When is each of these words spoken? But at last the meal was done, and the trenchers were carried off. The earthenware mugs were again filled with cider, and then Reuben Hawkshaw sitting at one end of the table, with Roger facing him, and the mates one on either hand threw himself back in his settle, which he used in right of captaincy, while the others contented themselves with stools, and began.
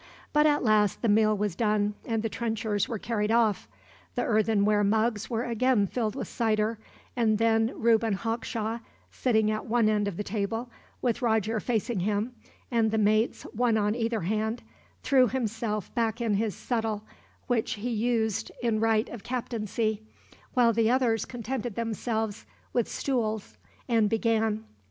But 0.33 0.47
at 0.47 0.63
last 0.63 1.03
the 1.03 1.07
meal 1.09 1.37
was 1.37 1.55
done, 1.55 1.93
and 2.07 2.23
the 2.23 2.27
trenchers 2.27 2.87
were 2.89 2.97
carried 2.97 3.29
off. 3.29 3.67
The 4.15 4.23
earthenware 4.23 4.83
mugs 4.83 5.29
were 5.29 5.43
again 5.43 5.85
filled 5.85 6.15
with 6.15 6.27
cider, 6.27 6.79
and 7.15 7.37
then 7.37 7.71
Reuben 7.75 8.13
Hawkshaw 8.13 8.79
sitting 9.11 9.51
at 9.51 9.67
one 9.67 9.87
end 9.87 10.07
of 10.07 10.17
the 10.17 10.23
table, 10.23 10.71
with 11.03 11.21
Roger 11.21 11.59
facing 11.59 11.99
him, 11.99 12.33
and 12.71 12.89
the 12.89 12.97
mates 12.97 13.43
one 13.53 13.77
on 13.77 13.93
either 13.93 14.21
hand 14.21 14.63
threw 15.03 15.27
himself 15.27 15.93
back 15.93 16.19
in 16.19 16.33
his 16.33 16.55
settle, 16.55 17.03
which 17.45 17.73
he 17.73 17.91
used 17.91 18.51
in 18.63 18.79
right 18.79 19.07
of 19.09 19.21
captaincy, 19.23 20.01
while 20.55 20.73
the 20.73 20.89
others 20.89 21.25
contented 21.25 21.75
themselves 21.75 22.47
with 22.73 22.89
stools, 22.89 23.55
and 23.87 24.09
began. 24.09 24.63